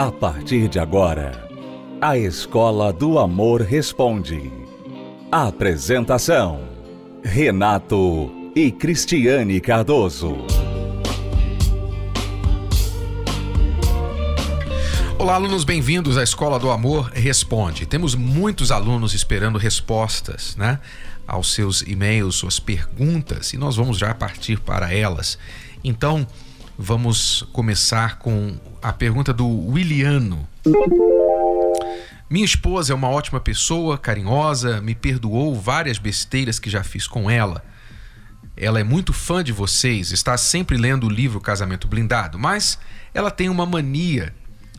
A 0.00 0.10
partir 0.10 0.66
de 0.66 0.78
agora, 0.78 1.46
a 2.00 2.16
Escola 2.16 2.90
do 2.90 3.18
Amor 3.18 3.60
Responde. 3.60 4.50
Apresentação: 5.30 6.62
Renato 7.22 8.32
e 8.56 8.72
Cristiane 8.72 9.60
Cardoso. 9.60 10.38
Olá, 15.18 15.34
alunos, 15.34 15.64
bem-vindos 15.64 16.16
à 16.16 16.22
Escola 16.22 16.58
do 16.58 16.70
Amor 16.70 17.10
Responde. 17.12 17.84
Temos 17.84 18.14
muitos 18.14 18.72
alunos 18.72 19.12
esperando 19.12 19.58
respostas, 19.58 20.56
né? 20.56 20.80
Aos 21.26 21.52
seus 21.52 21.82
e-mails, 21.82 22.36
suas 22.36 22.58
perguntas, 22.58 23.52
e 23.52 23.58
nós 23.58 23.76
vamos 23.76 23.98
já 23.98 24.14
partir 24.14 24.60
para 24.60 24.94
elas. 24.94 25.38
Então, 25.84 26.26
vamos 26.82 27.42
começar 27.52 28.18
com 28.18 28.58
a 28.80 28.90
pergunta 28.90 29.34
do 29.34 29.46
Williano. 29.46 30.48
Minha 32.30 32.44
esposa 32.44 32.94
é 32.94 32.96
uma 32.96 33.10
ótima 33.10 33.38
pessoa, 33.38 33.98
carinhosa, 33.98 34.80
me 34.80 34.94
perdoou 34.94 35.54
várias 35.60 35.98
besteiras 35.98 36.58
que 36.58 36.70
já 36.70 36.82
fiz 36.82 37.06
com 37.06 37.30
ela. 37.30 37.62
Ela 38.56 38.80
é 38.80 38.84
muito 38.84 39.12
fã 39.12 39.44
de 39.44 39.52
vocês, 39.52 40.10
está 40.10 40.38
sempre 40.38 40.78
lendo 40.78 41.06
o 41.06 41.10
livro 41.10 41.38
Casamento 41.38 41.86
Blindado, 41.86 42.38
mas 42.38 42.78
ela 43.12 43.30
tem 43.30 43.50
uma 43.50 43.66
mania 43.66 44.34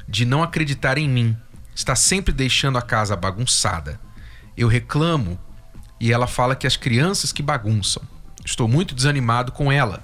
de 0.08 0.26
não 0.26 0.42
acreditar 0.42 0.98
em 0.98 1.08
mim. 1.08 1.38
Está 1.76 1.96
sempre 1.96 2.34
deixando 2.34 2.80
a 2.80 2.82
casa 2.82 3.16
bagunçada. 3.16 4.00
Eu 4.58 4.68
reclamo 4.68 5.40
e 6.00 6.12
ela 6.12 6.26
fala 6.26 6.56
que 6.56 6.66
as 6.66 6.78
crianças 6.78 7.32
que 7.32 7.44
bagunçam. 7.44 8.02
Estou 8.44 8.68
muito 8.68 8.96
desanimado 8.96 9.52
com 9.52 9.72
ela. 9.72 10.04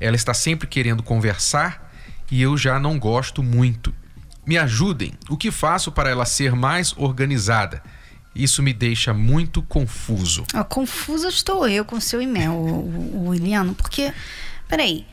Ela 0.00 0.16
está 0.16 0.32
sempre 0.32 0.66
querendo 0.66 1.02
conversar 1.02 1.92
e 2.30 2.40
eu 2.40 2.56
já 2.56 2.78
não 2.78 2.98
gosto 2.98 3.42
muito. 3.42 3.94
Me 4.46 4.56
ajudem. 4.56 5.12
O 5.28 5.36
que 5.36 5.50
faço 5.50 5.92
para 5.92 6.10
ela 6.10 6.24
ser 6.24 6.54
mais 6.54 6.94
organizada? 6.96 7.82
Isso 8.34 8.62
me 8.62 8.72
deixa 8.72 9.12
muito 9.12 9.62
confuso. 9.62 10.44
Ah, 10.54 10.62
confusa 10.62 11.28
estou 11.28 11.66
eu 11.66 11.84
com 11.84 12.00
seu 12.00 12.22
e-mail, 12.22 12.52
o, 12.52 13.30
o 13.30 13.74
porque, 13.74 14.12
peraí, 14.68 15.04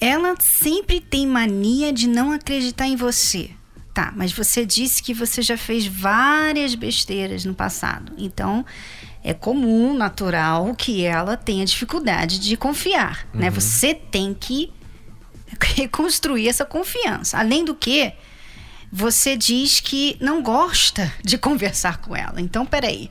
ela 0.00 0.34
sempre 0.40 1.00
tem 1.00 1.26
mania 1.26 1.92
de 1.92 2.08
não 2.08 2.32
acreditar 2.32 2.86
em 2.86 2.96
você. 2.96 3.50
Tá, 3.94 4.10
mas 4.16 4.32
você 4.32 4.64
disse 4.64 5.02
que 5.02 5.12
você 5.12 5.42
já 5.42 5.58
fez 5.58 5.86
várias 5.86 6.74
besteiras 6.74 7.44
no 7.44 7.54
passado. 7.54 8.12
Então, 8.16 8.64
é 9.24 9.32
comum, 9.32 9.94
natural, 9.94 10.74
que 10.74 11.04
ela 11.04 11.36
tenha 11.36 11.64
dificuldade 11.64 12.38
de 12.38 12.56
confiar. 12.56 13.26
Né? 13.26 13.30
Uhum. 13.34 13.40
Né? 13.40 13.50
Você 13.50 13.94
tem 13.94 14.34
que 14.34 14.72
reconstruir 15.76 16.48
essa 16.48 16.64
confiança. 16.64 17.38
Além 17.38 17.64
do 17.64 17.74
que, 17.74 18.12
você 18.90 19.36
diz 19.36 19.80
que 19.80 20.16
não 20.20 20.42
gosta 20.42 21.12
de 21.22 21.38
conversar 21.38 21.98
com 21.98 22.14
ela. 22.14 22.40
Então, 22.40 22.66
peraí. 22.66 23.10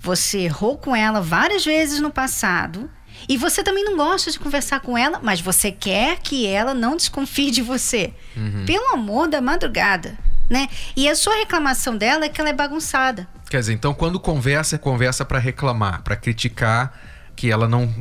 Você 0.00 0.42
errou 0.42 0.78
com 0.78 0.94
ela 0.94 1.20
várias 1.20 1.64
vezes 1.64 2.00
no 2.00 2.10
passado. 2.10 2.88
E 3.28 3.36
você 3.36 3.64
também 3.64 3.84
não 3.84 3.96
gosta 3.96 4.30
de 4.30 4.38
conversar 4.38 4.78
com 4.78 4.96
ela, 4.96 5.18
mas 5.20 5.40
você 5.40 5.72
quer 5.72 6.20
que 6.20 6.46
ela 6.46 6.72
não 6.72 6.96
desconfie 6.96 7.50
de 7.50 7.60
você. 7.60 8.14
Uhum. 8.36 8.64
Pelo 8.64 8.94
amor 8.94 9.26
da 9.26 9.40
madrugada, 9.40 10.16
né? 10.48 10.68
E 10.96 11.08
a 11.08 11.16
sua 11.16 11.34
reclamação 11.34 11.96
dela 11.96 12.24
é 12.24 12.28
que 12.28 12.40
ela 12.40 12.50
é 12.50 12.52
bagunçada. 12.52 13.28
Quer 13.48 13.60
dizer, 13.60 13.72
então 13.72 13.94
quando 13.94 14.20
conversa, 14.20 14.76
é 14.76 14.78
conversa 14.78 15.24
para 15.24 15.38
reclamar, 15.38 16.02
para 16.02 16.16
criticar 16.16 16.92
que 17.34 17.50
ela 17.50 17.68
não 17.68 17.92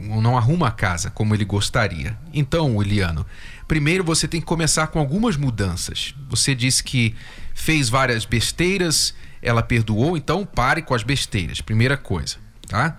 não 0.00 0.38
arruma 0.38 0.68
a 0.68 0.70
casa 0.70 1.10
como 1.10 1.34
ele 1.34 1.44
gostaria. 1.44 2.16
Então, 2.32 2.76
Williano, 2.76 3.26
primeiro 3.66 4.04
você 4.04 4.28
tem 4.28 4.40
que 4.40 4.46
começar 4.46 4.86
com 4.86 5.00
algumas 5.00 5.36
mudanças. 5.36 6.14
Você 6.30 6.54
disse 6.54 6.84
que 6.84 7.16
fez 7.52 7.88
várias 7.88 8.24
besteiras, 8.24 9.12
ela 9.42 9.62
perdoou, 9.62 10.16
então 10.16 10.46
pare 10.46 10.82
com 10.82 10.94
as 10.94 11.02
besteiras. 11.02 11.60
Primeira 11.60 11.96
coisa, 11.96 12.36
tá? 12.68 12.96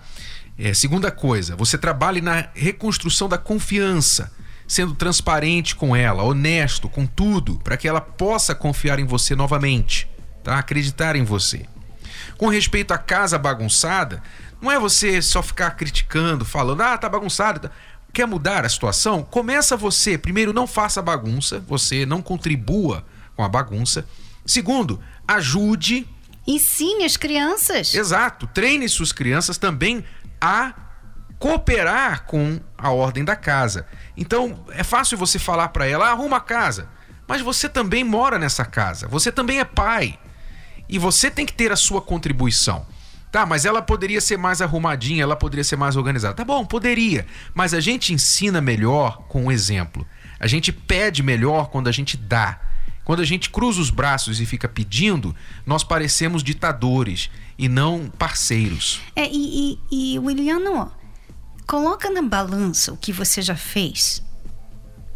É, 0.58 0.74
segunda 0.74 1.10
coisa, 1.10 1.56
você 1.56 1.78
trabalhe 1.78 2.20
na 2.20 2.48
reconstrução 2.54 3.30
da 3.30 3.38
confiança, 3.38 4.30
sendo 4.68 4.94
transparente 4.94 5.74
com 5.74 5.96
ela, 5.96 6.22
honesto 6.22 6.86
com 6.86 7.06
tudo, 7.06 7.58
para 7.64 7.78
que 7.78 7.88
ela 7.88 8.00
possa 8.00 8.54
confiar 8.54 8.98
em 8.98 9.06
você 9.06 9.34
novamente, 9.34 10.06
tá? 10.44 10.58
Acreditar 10.58 11.16
em 11.16 11.24
você. 11.24 11.64
Com 12.36 12.48
respeito 12.48 12.92
à 12.92 12.98
casa 12.98 13.38
bagunçada, 13.38 14.22
não 14.60 14.70
é 14.70 14.78
você 14.78 15.22
só 15.22 15.42
ficar 15.42 15.70
criticando, 15.72 16.44
falando, 16.44 16.82
ah, 16.82 16.98
tá 16.98 17.08
bagunçado. 17.08 17.70
Quer 18.12 18.26
mudar 18.26 18.64
a 18.64 18.68
situação? 18.68 19.22
Começa 19.22 19.76
você. 19.76 20.18
Primeiro, 20.18 20.52
não 20.52 20.66
faça 20.66 21.00
bagunça, 21.00 21.60
você 21.60 22.04
não 22.04 22.20
contribua 22.20 23.04
com 23.36 23.44
a 23.44 23.48
bagunça. 23.48 24.04
Segundo, 24.44 25.00
ajude. 25.26 26.06
Ensine 26.46 27.04
as 27.04 27.16
crianças. 27.16 27.94
Exato. 27.94 28.46
Treine 28.48 28.88
suas 28.88 29.12
crianças 29.12 29.56
também 29.56 30.04
a 30.40 30.74
cooperar 31.38 32.24
com 32.24 32.60
a 32.76 32.90
ordem 32.90 33.24
da 33.24 33.36
casa. 33.36 33.86
Então, 34.16 34.64
é 34.70 34.82
fácil 34.82 35.16
você 35.16 35.38
falar 35.38 35.68
para 35.68 35.86
ela: 35.86 36.08
ah, 36.08 36.10
arruma 36.10 36.38
a 36.38 36.40
casa. 36.40 36.88
Mas 37.26 37.40
você 37.40 37.68
também 37.68 38.02
mora 38.02 38.38
nessa 38.38 38.64
casa. 38.64 39.06
Você 39.06 39.30
também 39.30 39.60
é 39.60 39.64
pai. 39.64 40.18
E 40.90 40.98
você 40.98 41.30
tem 41.30 41.46
que 41.46 41.52
ter 41.52 41.70
a 41.70 41.76
sua 41.76 42.00
contribuição. 42.02 42.84
Tá, 43.30 43.46
mas 43.46 43.64
ela 43.64 43.80
poderia 43.80 44.20
ser 44.20 44.36
mais 44.36 44.60
arrumadinha, 44.60 45.22
ela 45.22 45.36
poderia 45.36 45.62
ser 45.62 45.76
mais 45.76 45.94
organizada. 45.94 46.34
Tá 46.34 46.44
bom, 46.44 46.66
poderia. 46.66 47.24
Mas 47.54 47.72
a 47.72 47.78
gente 47.78 48.12
ensina 48.12 48.60
melhor 48.60 49.22
com 49.28 49.46
o 49.46 49.52
exemplo. 49.52 50.04
A 50.40 50.48
gente 50.48 50.72
pede 50.72 51.22
melhor 51.22 51.68
quando 51.70 51.86
a 51.86 51.92
gente 51.92 52.16
dá. 52.16 52.60
Quando 53.04 53.20
a 53.20 53.24
gente 53.24 53.48
cruza 53.50 53.80
os 53.80 53.88
braços 53.88 54.40
e 54.40 54.46
fica 54.46 54.68
pedindo, 54.68 55.34
nós 55.64 55.84
parecemos 55.84 56.42
ditadores 56.42 57.30
e 57.56 57.68
não 57.68 58.08
parceiros. 58.08 59.00
É, 59.14 59.28
e, 59.30 59.78
e, 59.90 60.14
e 60.14 60.18
Williano, 60.18 60.90
coloca 61.68 62.10
na 62.10 62.22
balança 62.22 62.92
o 62.92 62.96
que 62.96 63.12
você 63.12 63.40
já 63.40 63.54
fez 63.54 64.24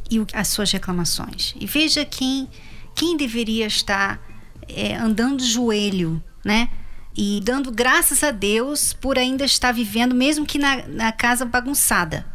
e 0.08 0.24
as 0.32 0.48
suas 0.48 0.70
reclamações. 0.70 1.54
E 1.58 1.66
veja 1.66 2.04
quem, 2.04 2.48
quem 2.94 3.16
deveria 3.16 3.66
estar 3.66 4.20
é, 4.68 4.94
andando 4.96 5.38
de 5.38 5.46
joelho, 5.46 6.22
né? 6.44 6.68
e 7.16 7.40
dando 7.44 7.70
graças 7.70 8.24
a 8.24 8.30
Deus 8.30 8.92
por 8.92 9.18
ainda 9.18 9.44
estar 9.44 9.72
vivendo, 9.72 10.14
mesmo 10.14 10.44
que 10.44 10.58
na, 10.58 10.86
na 10.88 11.12
casa 11.12 11.44
bagunçada, 11.44 12.26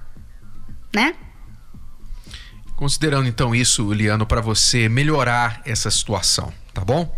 né? 0.93 1.15
Considerando 2.75 3.27
então 3.27 3.53
isso, 3.53 3.91
Liano, 3.91 4.25
para 4.25 4.39
você 4.39 4.87
melhorar 4.87 5.61
essa 5.65 5.91
situação, 5.91 6.53
tá 6.73 6.83
bom? 6.83 7.13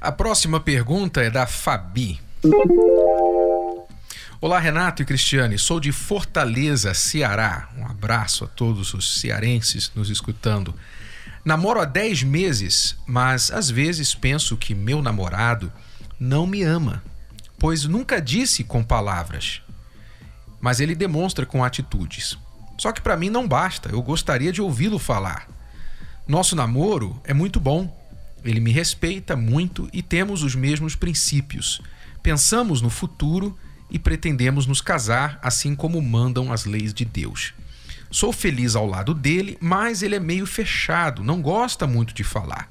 A 0.00 0.12
próxima 0.12 0.60
pergunta 0.60 1.20
é 1.20 1.28
da 1.28 1.46
Fabi. 1.46 2.20
Olá, 4.40 4.58
Renato 4.58 5.02
e 5.02 5.04
Cristiane. 5.04 5.58
Sou 5.58 5.80
de 5.80 5.90
Fortaleza, 5.90 6.94
Ceará. 6.94 7.68
Um 7.76 7.84
abraço 7.84 8.44
a 8.44 8.46
todos 8.46 8.94
os 8.94 9.20
cearenses 9.20 9.90
nos 9.94 10.08
escutando. 10.08 10.74
Namoro 11.44 11.80
há 11.80 11.84
10 11.84 12.22
meses, 12.24 12.96
mas 13.06 13.50
às 13.50 13.70
vezes 13.70 14.14
penso 14.14 14.56
que 14.56 14.74
meu 14.74 15.00
namorado 15.00 15.72
não 16.18 16.46
me 16.46 16.62
ama, 16.62 17.02
pois 17.58 17.84
nunca 17.84 18.20
disse 18.20 18.62
com 18.62 18.82
palavras, 18.82 19.62
mas 20.60 20.80
ele 20.80 20.94
demonstra 20.94 21.46
com 21.46 21.64
atitudes. 21.64 22.36
Só 22.76 22.92
que 22.92 23.00
para 23.00 23.16
mim 23.16 23.30
não 23.30 23.48
basta, 23.48 23.90
eu 23.90 24.02
gostaria 24.02 24.52
de 24.52 24.60
ouvi-lo 24.60 24.98
falar. 24.98 25.48
Nosso 26.26 26.54
namoro 26.54 27.20
é 27.24 27.34
muito 27.34 27.58
bom. 27.58 27.98
Ele 28.44 28.60
me 28.60 28.70
respeita 28.70 29.36
muito 29.36 29.88
e 29.92 30.02
temos 30.02 30.42
os 30.42 30.54
mesmos 30.54 30.94
princípios. 30.94 31.80
Pensamos 32.22 32.80
no 32.80 32.88
futuro 32.88 33.58
e 33.90 33.98
pretendemos 33.98 34.66
nos 34.66 34.80
casar 34.80 35.38
assim 35.42 35.74
como 35.74 36.00
mandam 36.00 36.52
as 36.52 36.64
leis 36.64 36.94
de 36.94 37.04
Deus. 37.04 37.52
Sou 38.10 38.32
feliz 38.32 38.74
ao 38.74 38.86
lado 38.86 39.14
dele, 39.14 39.56
mas 39.60 40.02
ele 40.02 40.16
é 40.16 40.20
meio 40.20 40.46
fechado, 40.46 41.22
não 41.22 41.40
gosta 41.40 41.86
muito 41.86 42.12
de 42.12 42.24
falar. 42.24 42.70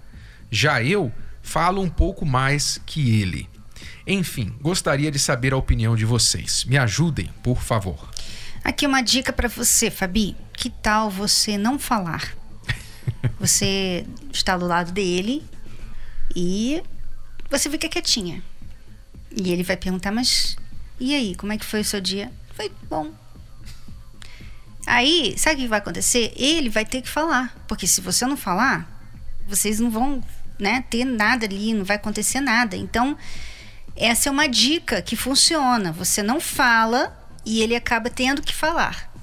Já 0.51 0.83
eu 0.83 1.11
falo 1.41 1.81
um 1.81 1.89
pouco 1.89 2.25
mais 2.25 2.81
que 2.85 3.21
ele. 3.21 3.49
Enfim, 4.05 4.53
gostaria 4.59 5.09
de 5.09 5.19
saber 5.19 5.53
a 5.53 5.57
opinião 5.57 5.95
de 5.95 6.03
vocês. 6.03 6.65
Me 6.65 6.77
ajudem, 6.77 7.29
por 7.41 7.61
favor. 7.61 8.09
Aqui 8.63 8.85
uma 8.85 9.01
dica 9.01 9.31
para 9.31 9.47
você, 9.47 9.89
Fabi. 9.89 10.35
Que 10.51 10.69
tal 10.69 11.09
você 11.09 11.57
não 11.57 11.79
falar? 11.79 12.35
Você 13.39 14.05
está 14.31 14.55
do 14.55 14.67
lado 14.67 14.91
dele 14.91 15.43
e 16.35 16.83
você 17.49 17.69
fica 17.69 17.89
quietinha. 17.89 18.43
E 19.35 19.51
ele 19.51 19.63
vai 19.63 19.75
perguntar: 19.75 20.11
Mas 20.11 20.55
e 20.99 21.15
aí, 21.15 21.33
como 21.35 21.53
é 21.53 21.57
que 21.57 21.65
foi 21.65 21.79
o 21.79 21.85
seu 21.85 22.01
dia? 22.01 22.31
Foi 22.53 22.69
bom. 22.89 23.11
Aí, 24.91 25.35
sabe 25.37 25.57
o 25.57 25.59
que 25.59 25.67
vai 25.67 25.77
acontecer? 25.77 26.33
Ele 26.35 26.67
vai 26.67 26.83
ter 26.83 27.03
que 27.03 27.07
falar. 27.07 27.55
Porque 27.67 27.85
se 27.85 28.01
você 28.01 28.25
não 28.25 28.35
falar, 28.35 28.89
vocês 29.47 29.79
não 29.79 29.91
vão 29.91 30.23
né, 30.57 30.83
ter 30.89 31.05
nada 31.05 31.45
ali, 31.45 31.75
não 31.75 31.85
vai 31.85 31.95
acontecer 31.95 32.41
nada. 32.41 32.75
Então, 32.75 33.15
essa 33.95 34.29
é 34.29 34.31
uma 34.31 34.47
dica 34.47 34.99
que 34.99 35.15
funciona. 35.15 35.91
Você 35.91 36.23
não 36.23 36.41
fala 36.41 37.15
e 37.45 37.61
ele 37.61 37.75
acaba 37.75 38.09
tendo 38.09 38.41
que 38.41 38.53
falar. 38.53 39.13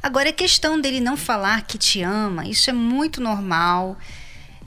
Agora, 0.00 0.30
a 0.30 0.32
questão 0.32 0.80
dele 0.80 1.00
não 1.00 1.16
falar 1.16 1.62
que 1.62 1.76
te 1.76 2.02
ama, 2.02 2.46
isso 2.46 2.70
é 2.70 2.72
muito 2.72 3.20
normal. 3.20 3.98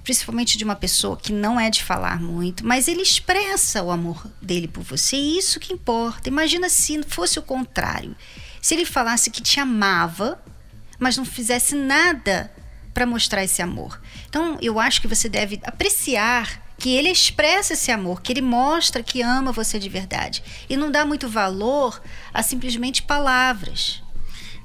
principalmente 0.04 0.58
de 0.58 0.66
uma 0.66 0.76
pessoa 0.76 1.16
que 1.16 1.32
não 1.32 1.58
é 1.58 1.70
de 1.70 1.82
falar 1.82 2.20
muito, 2.20 2.68
mas 2.68 2.90
ele 2.90 3.02
expressa 3.02 3.82
o 3.82 3.90
amor 3.90 4.30
dele 4.42 4.68
por 4.68 4.84
você, 4.84 5.16
e 5.16 5.38
isso 5.38 5.62
que 5.62 5.72
importa. 5.72 6.28
Imagina 6.28 6.68
se 6.68 7.02
fosse 7.08 7.40
o 7.40 7.42
contrário. 7.42 8.14
Se 8.64 8.74
ele 8.76 8.86
falasse 8.86 9.30
que 9.30 9.42
te 9.42 9.60
amava, 9.60 10.42
mas 10.98 11.18
não 11.18 11.26
fizesse 11.26 11.76
nada 11.76 12.50
para 12.94 13.06
mostrar 13.06 13.44
esse 13.44 13.62
amor. 13.62 14.00
Então, 14.30 14.58
eu 14.62 14.80
acho 14.80 15.02
que 15.02 15.08
você 15.08 15.28
deve 15.28 15.60
apreciar 15.64 16.64
que 16.78 16.96
ele 16.96 17.10
expressa 17.10 17.74
esse 17.74 17.92
amor, 17.92 18.22
que 18.22 18.32
ele 18.32 18.42
mostra 18.42 19.04
que 19.04 19.22
ama 19.22 19.52
você 19.52 19.78
de 19.78 19.90
verdade 19.90 20.42
e 20.70 20.78
não 20.78 20.90
dá 20.90 21.06
muito 21.06 21.28
valor 21.28 22.02
a 22.34 22.42
simplesmente 22.42 23.04
palavras. 23.04 24.02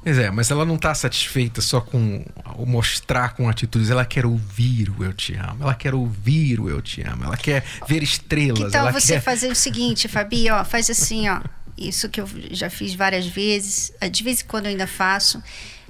Pois 0.01 0.17
é, 0.17 0.31
mas 0.31 0.49
ela 0.53 0.65
não 0.65 0.77
está 0.77 0.95
satisfeita 0.95 1.61
só 1.61 1.81
com 1.81 2.25
o 2.57 2.65
mostrar 2.65 3.35
com 3.35 3.49
atitudes, 3.49 3.91
ela 3.91 4.05
quer 4.05 4.25
ouvir 4.25 4.91
o 4.91 5.03
eu 5.03 5.13
te 5.13 5.35
amo, 5.35 5.65
ela 5.65 5.75
quer 5.75 5.93
ouvir 5.93 6.61
o 6.61 6.69
eu 6.69 6.81
te 6.81 7.03
amo, 7.03 7.25
ela 7.25 7.37
quer 7.37 7.65
ver 7.89 8.05
estrelas. 8.05 8.67
Que 8.67 8.71
tal 8.71 8.93
você 8.93 9.15
quer... 9.15 9.23
fazer 9.23 9.51
o 9.51 9.57
seguinte, 9.57 10.07
Fabi, 10.07 10.49
ó, 10.51 10.65
faz 10.65 10.89
assim, 10.89 11.29
ó, 11.29 11.41
isso 11.79 12.09
que 12.09 12.21
eu 12.21 12.29
já 12.51 12.69
fiz 12.69 12.95
várias 12.95 13.27
vezes, 13.27 13.93
de 14.11 14.23
vez 14.23 14.41
em 14.41 14.45
quando 14.45 14.67
eu 14.67 14.71
ainda 14.71 14.87
faço, 14.87 15.43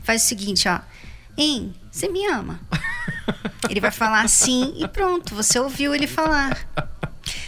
faz 0.02 0.24
o 0.24 0.26
seguinte, 0.26 0.68
ó, 0.68 0.80
Hein, 1.38 1.72
você 1.88 2.08
me 2.08 2.26
ama? 2.26 2.60
Ele 3.70 3.78
vai 3.78 3.92
falar 3.92 4.28
sim 4.28 4.74
e 4.76 4.88
pronto, 4.88 5.36
você 5.36 5.60
ouviu 5.60 5.94
ele 5.94 6.08
falar. 6.08 6.58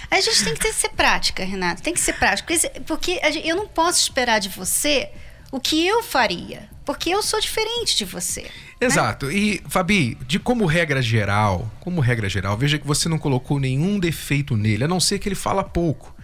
A 0.08 0.20
gente 0.20 0.44
tem 0.44 0.54
que 0.54 0.60
ter, 0.60 0.72
ser 0.72 0.90
prática, 0.90 1.44
Renato. 1.44 1.82
Tem 1.82 1.92
que 1.92 2.00
ser 2.00 2.12
prática. 2.12 2.54
Porque 2.86 3.20
eu 3.42 3.56
não 3.56 3.66
posso 3.66 4.00
esperar 4.00 4.38
de 4.38 4.48
você 4.48 5.10
o 5.50 5.58
que 5.58 5.86
eu 5.86 6.02
faria. 6.02 6.68
Porque 6.84 7.10
eu 7.10 7.22
sou 7.22 7.40
diferente 7.40 7.96
de 7.96 8.04
você. 8.04 8.42
Né? 8.42 8.48
Exato. 8.80 9.26
Né? 9.26 9.34
E, 9.34 9.62
Fabi, 9.68 10.16
de 10.26 10.38
como 10.38 10.66
regra 10.66 11.00
geral, 11.02 11.70
como 11.80 12.00
regra 12.00 12.28
geral, 12.28 12.56
veja 12.56 12.78
que 12.78 12.86
você 12.86 13.08
não 13.08 13.18
colocou 13.18 13.58
nenhum 13.58 13.98
defeito 13.98 14.56
nele, 14.56 14.84
a 14.84 14.88
não 14.88 15.00
ser 15.00 15.18
que 15.18 15.28
ele 15.28 15.34
fala 15.34 15.64
pouco. 15.64 16.14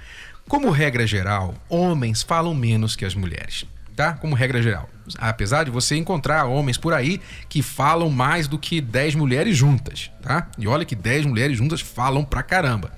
Como 0.48 0.70
regra 0.70 1.06
geral, 1.06 1.54
homens 1.68 2.22
falam 2.22 2.54
menos 2.54 2.94
que 2.94 3.04
as 3.04 3.14
mulheres 3.14 3.66
tá? 3.96 4.12
Como 4.12 4.34
regra 4.34 4.62
geral. 4.62 4.88
Apesar 5.18 5.64
de 5.64 5.70
você 5.70 5.96
encontrar 5.96 6.44
homens 6.44 6.76
por 6.76 6.92
aí 6.92 7.20
que 7.48 7.62
falam 7.62 8.10
mais 8.10 8.46
do 8.46 8.58
que 8.58 8.80
10 8.80 9.14
mulheres 9.14 9.56
juntas, 9.56 10.10
tá? 10.22 10.48
E 10.58 10.68
olha 10.68 10.84
que 10.84 10.94
10 10.94 11.24
mulheres 11.24 11.56
juntas 11.56 11.80
falam 11.80 12.22
pra 12.22 12.42
caramba. 12.42 12.92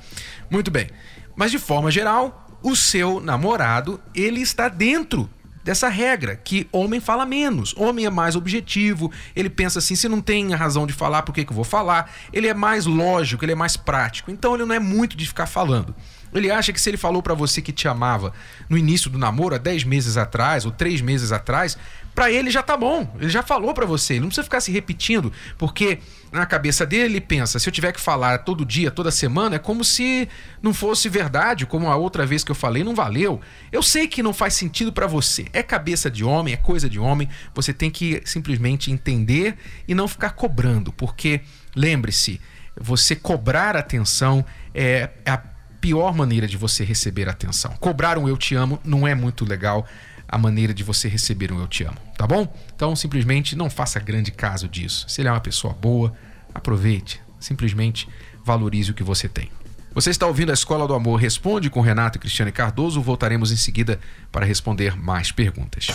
Muito 0.50 0.70
bem. 0.70 0.88
Mas 1.36 1.52
de 1.52 1.58
forma 1.58 1.90
geral, 1.90 2.58
o 2.62 2.74
seu 2.74 3.20
namorado, 3.20 4.00
ele 4.14 4.40
está 4.40 4.68
dentro 4.68 5.30
dessa 5.62 5.88
regra, 5.88 6.34
que 6.34 6.66
homem 6.72 6.98
fala 6.98 7.26
menos, 7.26 7.74
homem 7.76 8.06
é 8.06 8.10
mais 8.10 8.34
objetivo, 8.34 9.12
ele 9.36 9.50
pensa 9.50 9.80
assim, 9.80 9.94
se 9.94 10.08
não 10.08 10.18
tem 10.18 10.50
razão 10.54 10.86
de 10.86 10.94
falar, 10.94 11.22
por 11.22 11.34
que, 11.34 11.44
que 11.44 11.52
eu 11.52 11.54
vou 11.56 11.64
falar? 11.64 12.10
Ele 12.32 12.48
é 12.48 12.54
mais 12.54 12.86
lógico, 12.86 13.44
ele 13.44 13.52
é 13.52 13.54
mais 13.54 13.76
prático, 13.76 14.30
então 14.30 14.54
ele 14.54 14.64
não 14.64 14.74
é 14.74 14.78
muito 14.78 15.14
de 15.14 15.26
ficar 15.26 15.46
falando. 15.46 15.94
Ele 16.34 16.50
acha 16.50 16.72
que 16.72 16.80
se 16.80 16.90
ele 16.90 16.96
falou 16.96 17.22
para 17.22 17.34
você 17.34 17.62
que 17.62 17.72
te 17.72 17.88
amava 17.88 18.32
no 18.68 18.76
início 18.76 19.10
do 19.10 19.18
namoro, 19.18 19.54
há 19.54 19.58
10 19.58 19.84
meses 19.84 20.16
atrás 20.16 20.64
ou 20.64 20.70
3 20.70 21.00
meses 21.00 21.32
atrás, 21.32 21.76
para 22.14 22.32
ele 22.32 22.50
já 22.50 22.64
tá 22.64 22.76
bom. 22.76 23.08
Ele 23.20 23.28
já 23.28 23.44
falou 23.44 23.72
para 23.72 23.86
você. 23.86 24.14
Ele 24.14 24.20
não 24.20 24.26
precisa 24.28 24.42
ficar 24.42 24.60
se 24.60 24.72
repetindo, 24.72 25.32
porque 25.56 26.00
na 26.32 26.44
cabeça 26.44 26.84
dele 26.84 27.04
ele 27.04 27.20
pensa: 27.20 27.60
se 27.60 27.68
eu 27.68 27.72
tiver 27.72 27.92
que 27.92 28.00
falar 28.00 28.38
todo 28.38 28.64
dia, 28.64 28.90
toda 28.90 29.10
semana, 29.10 29.54
é 29.54 29.58
como 29.58 29.84
se 29.84 30.28
não 30.60 30.74
fosse 30.74 31.08
verdade, 31.08 31.64
como 31.64 31.88
a 31.88 31.94
outra 31.94 32.26
vez 32.26 32.42
que 32.42 32.50
eu 32.50 32.56
falei, 32.56 32.82
não 32.82 32.94
valeu. 32.94 33.40
Eu 33.70 33.84
sei 33.84 34.08
que 34.08 34.20
não 34.22 34.34
faz 34.34 34.54
sentido 34.54 34.92
para 34.92 35.06
você. 35.06 35.46
É 35.52 35.62
cabeça 35.62 36.10
de 36.10 36.24
homem, 36.24 36.54
é 36.54 36.56
coisa 36.56 36.90
de 36.90 36.98
homem. 36.98 37.28
Você 37.54 37.72
tem 37.72 37.88
que 37.88 38.20
simplesmente 38.24 38.90
entender 38.90 39.56
e 39.86 39.94
não 39.94 40.08
ficar 40.08 40.30
cobrando, 40.30 40.92
porque 40.92 41.42
lembre-se, 41.76 42.40
você 42.76 43.14
cobrar 43.14 43.76
atenção 43.76 44.44
é 44.74 45.10
a 45.24 45.40
pior 45.80 46.14
maneira 46.14 46.46
de 46.46 46.56
você 46.56 46.84
receber 46.84 47.28
atenção. 47.28 47.72
Cobrar 47.80 48.18
um 48.18 48.28
eu 48.28 48.36
te 48.36 48.54
amo 48.54 48.80
não 48.84 49.06
é 49.06 49.14
muito 49.14 49.44
legal 49.44 49.86
a 50.28 50.36
maneira 50.36 50.74
de 50.74 50.84
você 50.84 51.08
receber 51.08 51.50
um 51.50 51.58
eu 51.58 51.66
te 51.66 51.84
amo, 51.84 51.96
tá 52.16 52.26
bom? 52.26 52.52
Então 52.74 52.94
simplesmente 52.94 53.56
não 53.56 53.70
faça 53.70 53.98
grande 53.98 54.30
caso 54.30 54.68
disso. 54.68 55.06
Se 55.08 55.20
ele 55.20 55.28
é 55.28 55.32
uma 55.32 55.40
pessoa 55.40 55.72
boa, 55.72 56.12
aproveite, 56.54 57.20
simplesmente 57.40 58.08
valorize 58.44 58.90
o 58.90 58.94
que 58.94 59.02
você 59.02 59.28
tem. 59.28 59.50
Você 59.94 60.10
está 60.10 60.26
ouvindo 60.26 60.50
a 60.50 60.54
Escola 60.54 60.86
do 60.86 60.94
Amor 60.94 61.16
Responde 61.16 61.70
com 61.70 61.80
Renato 61.80 62.18
e 62.18 62.20
Cristiane 62.20 62.52
Cardoso. 62.52 63.00
Voltaremos 63.00 63.50
em 63.50 63.56
seguida 63.56 63.98
para 64.30 64.44
responder 64.44 64.96
mais 64.96 65.32
perguntas. 65.32 65.88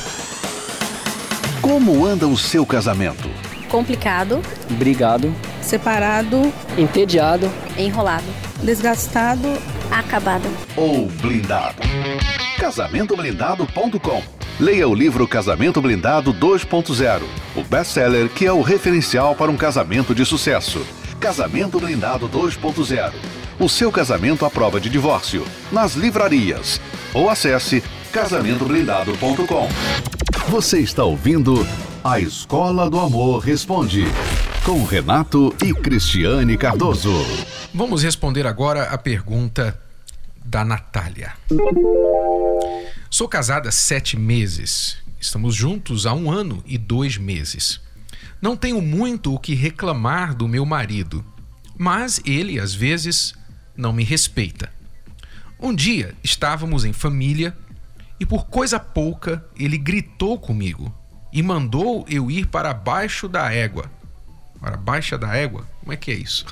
Como 1.61 2.05
anda 2.05 2.27
o 2.27 2.35
seu 2.35 2.65
casamento? 2.65 3.29
Complicado. 3.69 4.41
Brigado. 4.71 5.33
Separado. 5.61 6.51
Entediado. 6.77 7.49
Enrolado. 7.77 8.25
Desgastado 8.61 9.47
acabado. 9.93 10.49
Ou 10.75 11.07
blindado. 11.07 11.81
Casamentoblindado.com 12.57 14.23
Leia 14.59 14.87
o 14.87 14.93
livro 14.93 15.27
Casamento 15.27 15.81
Blindado 15.81 16.31
2.0, 16.31 17.23
o 17.55 17.63
best-seller 17.63 18.29
que 18.29 18.45
é 18.45 18.53
o 18.53 18.61
referencial 18.61 19.35
para 19.35 19.49
um 19.49 19.57
casamento 19.57 20.13
de 20.13 20.23
sucesso. 20.23 20.85
Casamento 21.19 21.79
Blindado 21.79 22.29
2.0. 22.29 23.11
O 23.59 23.67
seu 23.67 23.91
casamento 23.91 24.45
à 24.45 24.51
prova 24.51 24.79
de 24.79 24.89
divórcio. 24.89 25.43
Nas 25.71 25.95
livrarias. 25.95 26.79
Ou 27.13 27.29
acesse 27.29 27.83
casamentoblindado.com. 28.11 29.69
Você 30.49 30.79
está 30.79 31.03
ouvindo 31.03 31.65
A 32.03 32.19
Escola 32.19 32.89
do 32.89 32.99
Amor 32.99 33.39
Responde 33.39 34.05
com 34.63 34.81
Renato 34.85 35.53
e 35.61 35.73
Cristiane 35.73 36.57
Cardoso. 36.57 37.13
Vamos 37.73 38.01
responder 38.01 38.47
agora 38.47 38.83
a 38.83 38.97
pergunta 38.97 39.77
da 40.53 40.63
Natália. 40.63 41.33
Sou 43.09 43.27
casada 43.27 43.69
há 43.69 43.71
sete 43.71 44.15
meses. 44.15 44.97
Estamos 45.19 45.55
juntos 45.55 46.05
há 46.05 46.13
um 46.13 46.29
ano 46.29 46.63
e 46.67 46.77
dois 46.77 47.17
meses. 47.17 47.81
Não 48.39 48.55
tenho 48.55 48.79
muito 48.79 49.33
o 49.33 49.39
que 49.39 49.55
reclamar 49.55 50.35
do 50.35 50.47
meu 50.47 50.63
marido, 50.63 51.25
mas 51.75 52.21
ele, 52.23 52.59
às 52.59 52.71
vezes, 52.71 53.33
não 53.75 53.91
me 53.91 54.03
respeita. 54.03 54.71
Um 55.59 55.73
dia 55.73 56.13
estávamos 56.23 56.85
em 56.85 56.93
família 56.93 57.57
e, 58.19 58.25
por 58.25 58.45
coisa 58.45 58.79
pouca, 58.79 59.43
ele 59.57 59.77
gritou 59.79 60.37
comigo 60.37 60.93
e 61.33 61.41
mandou 61.41 62.05
eu 62.07 62.29
ir 62.29 62.45
para 62.45 62.75
baixo 62.75 63.27
da 63.27 63.51
égua. 63.51 63.89
Para 64.63 64.77
baixa 64.77 65.17
da 65.17 65.35
égua? 65.35 65.67
Como 65.81 65.91
é 65.91 65.97
que 65.97 66.09
é 66.09 66.13
isso? 66.13 66.45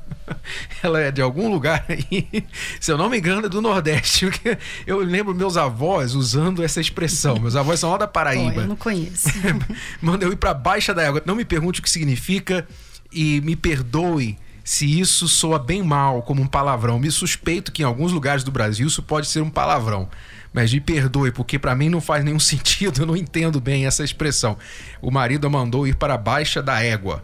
Ela 0.82 1.00
é 1.00 1.10
de 1.10 1.20
algum 1.20 1.50
lugar 1.50 1.84
aí, 1.86 2.46
se 2.80 2.90
eu 2.90 2.96
não 2.96 3.10
me 3.10 3.18
engano, 3.18 3.44
é 3.44 3.48
do 3.50 3.60
Nordeste. 3.60 4.24
Porque 4.24 4.56
eu 4.86 5.00
lembro 5.00 5.34
meus 5.34 5.58
avós 5.58 6.14
usando 6.14 6.64
essa 6.64 6.80
expressão. 6.80 7.38
Meus 7.38 7.54
avós 7.54 7.78
são 7.78 7.90
lá 7.90 7.98
da 7.98 8.08
Paraíba. 8.08 8.54
Oh, 8.56 8.60
eu 8.62 8.68
não 8.68 8.76
conheço. 8.76 9.28
Manda 10.00 10.24
eu 10.24 10.32
ir 10.32 10.36
para 10.36 10.54
baixa 10.54 10.94
da 10.94 11.02
égua. 11.02 11.22
Não 11.26 11.36
me 11.36 11.44
pergunte 11.44 11.80
o 11.80 11.82
que 11.82 11.90
significa 11.90 12.66
e 13.12 13.42
me 13.42 13.54
perdoe 13.54 14.38
se 14.64 14.98
isso 14.98 15.28
soa 15.28 15.58
bem 15.58 15.82
mal 15.82 16.22
como 16.22 16.40
um 16.40 16.46
palavrão. 16.46 16.98
Me 16.98 17.10
suspeito 17.10 17.70
que 17.70 17.82
em 17.82 17.84
alguns 17.84 18.12
lugares 18.12 18.42
do 18.42 18.50
Brasil 18.50 18.86
isso 18.86 19.02
pode 19.02 19.26
ser 19.26 19.42
um 19.42 19.50
palavrão. 19.50 20.08
Mas 20.54 20.72
me 20.72 20.80
perdoe, 20.80 21.30
porque 21.30 21.58
para 21.58 21.74
mim 21.74 21.90
não 21.90 22.00
faz 22.00 22.24
nenhum 22.24 22.40
sentido, 22.40 23.02
eu 23.02 23.06
não 23.06 23.16
entendo 23.16 23.60
bem 23.60 23.84
essa 23.84 24.02
expressão. 24.02 24.56
O 25.02 25.10
marido 25.10 25.50
mandou 25.50 25.86
ir 25.86 25.96
para 25.96 26.14
a 26.14 26.18
baixa 26.18 26.62
da 26.62 26.82
égua 26.82 27.22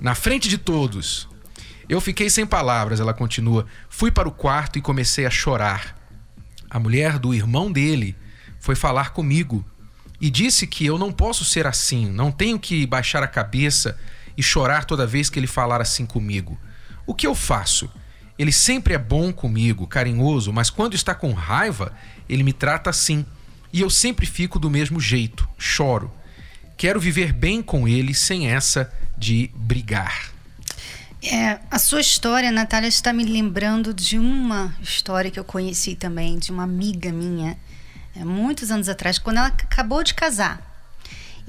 na 0.00 0.14
frente 0.14 0.48
de 0.48 0.58
todos. 0.58 1.28
Eu 1.88 2.00
fiquei 2.00 2.28
sem 2.28 2.44
palavras, 2.44 3.00
ela 3.00 3.14
continua. 3.14 3.66
Fui 3.88 4.10
para 4.10 4.28
o 4.28 4.32
quarto 4.32 4.78
e 4.78 4.82
comecei 4.82 5.24
a 5.24 5.30
chorar. 5.30 5.96
A 6.68 6.78
mulher 6.78 7.18
do 7.18 7.32
irmão 7.32 7.70
dele 7.70 8.16
foi 8.58 8.74
falar 8.74 9.10
comigo 9.10 9.64
e 10.20 10.30
disse 10.30 10.66
que 10.66 10.84
eu 10.84 10.98
não 10.98 11.12
posso 11.12 11.44
ser 11.44 11.66
assim, 11.66 12.06
não 12.10 12.32
tenho 12.32 12.58
que 12.58 12.86
baixar 12.86 13.22
a 13.22 13.28
cabeça 13.28 13.98
e 14.36 14.42
chorar 14.42 14.84
toda 14.84 15.06
vez 15.06 15.30
que 15.30 15.38
ele 15.38 15.46
falar 15.46 15.80
assim 15.80 16.04
comigo. 16.04 16.58
O 17.06 17.14
que 17.14 17.26
eu 17.26 17.34
faço? 17.34 17.88
Ele 18.38 18.52
sempre 18.52 18.94
é 18.94 18.98
bom 18.98 19.32
comigo, 19.32 19.86
carinhoso, 19.86 20.52
mas 20.52 20.68
quando 20.68 20.94
está 20.94 21.14
com 21.14 21.32
raiva, 21.32 21.92
ele 22.28 22.42
me 22.42 22.52
trata 22.52 22.90
assim. 22.90 23.24
E 23.72 23.80
eu 23.80 23.88
sempre 23.88 24.26
fico 24.26 24.58
do 24.58 24.70
mesmo 24.70 25.00
jeito, 25.00 25.48
choro. 25.56 26.12
Quero 26.76 27.00
viver 27.00 27.32
bem 27.32 27.62
com 27.62 27.88
ele 27.88 28.12
sem 28.12 28.50
essa 28.50 28.92
de 29.16 29.50
brigar. 29.54 30.30
É, 31.22 31.58
a 31.70 31.78
sua 31.78 32.00
história, 32.00 32.52
Natália, 32.52 32.88
está 32.88 33.12
me 33.12 33.24
lembrando 33.24 33.92
de 33.92 34.18
uma 34.18 34.74
história 34.80 35.30
que 35.30 35.40
eu 35.40 35.44
conheci 35.44 35.96
também, 35.96 36.38
de 36.38 36.52
uma 36.52 36.62
amiga 36.62 37.10
minha, 37.10 37.58
é, 38.14 38.24
muitos 38.24 38.70
anos 38.70 38.88
atrás, 38.88 39.18
quando 39.18 39.38
ela 39.38 39.48
acabou 39.48 40.04
de 40.04 40.14
casar. 40.14 40.62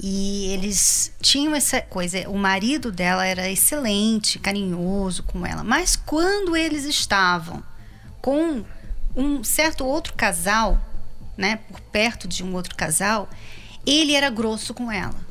E 0.00 0.46
eles 0.52 1.12
tinham 1.20 1.54
essa 1.54 1.80
coisa, 1.80 2.28
o 2.28 2.38
marido 2.38 2.90
dela 2.90 3.26
era 3.26 3.48
excelente, 3.50 4.38
carinhoso 4.38 5.24
com 5.24 5.44
ela, 5.44 5.64
mas 5.64 5.96
quando 5.96 6.56
eles 6.56 6.84
estavam 6.84 7.62
com 8.20 8.64
um 9.14 9.42
certo 9.42 9.84
outro 9.84 10.14
casal, 10.14 10.80
né, 11.36 11.56
por 11.68 11.80
perto 11.80 12.28
de 12.28 12.44
um 12.44 12.54
outro 12.54 12.76
casal, 12.76 13.28
ele 13.84 14.14
era 14.14 14.30
grosso 14.30 14.72
com 14.72 14.90
ela. 14.90 15.27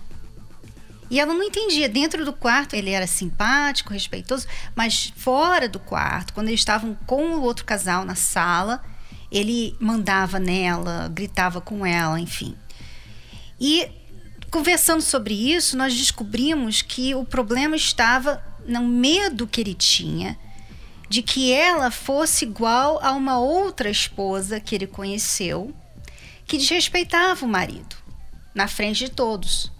E 1.09 1.19
ela 1.19 1.33
não 1.33 1.43
entendia. 1.43 1.87
Dentro 1.87 2.25
do 2.25 2.33
quarto 2.33 2.75
ele 2.75 2.91
era 2.91 3.07
simpático, 3.07 3.93
respeitoso, 3.93 4.47
mas 4.75 5.13
fora 5.15 5.69
do 5.69 5.79
quarto, 5.79 6.33
quando 6.33 6.49
eles 6.49 6.59
estavam 6.59 6.97
com 7.05 7.35
o 7.35 7.41
outro 7.41 7.65
casal 7.65 8.03
na 8.03 8.15
sala, 8.15 8.83
ele 9.31 9.75
mandava 9.79 10.39
nela, 10.39 11.09
gritava 11.13 11.61
com 11.61 11.85
ela, 11.85 12.19
enfim. 12.19 12.55
E 13.59 13.89
conversando 14.51 15.01
sobre 15.01 15.33
isso, 15.33 15.77
nós 15.77 15.95
descobrimos 15.95 16.81
que 16.81 17.15
o 17.15 17.25
problema 17.25 17.75
estava 17.75 18.43
no 18.65 18.83
medo 18.83 19.47
que 19.47 19.61
ele 19.61 19.73
tinha 19.73 20.37
de 21.09 21.21
que 21.21 21.53
ela 21.53 21.89
fosse 21.89 22.43
igual 22.43 22.99
a 23.01 23.13
uma 23.13 23.39
outra 23.39 23.89
esposa 23.89 24.59
que 24.59 24.75
ele 24.75 24.87
conheceu, 24.87 25.73
que 26.45 26.57
desrespeitava 26.57 27.45
o 27.45 27.49
marido 27.49 27.95
na 28.53 28.67
frente 28.67 29.05
de 29.05 29.11
todos. 29.11 29.71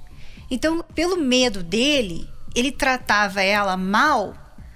Então, 0.49 0.83
pelo 0.95 1.17
medo 1.17 1.61
dele, 1.61 2.27
ele 2.55 2.71
tratava 2.71 3.41
ela 3.41 3.75
mal, 3.75 4.35